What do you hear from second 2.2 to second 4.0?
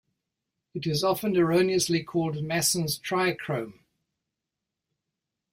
Masson's trichrome.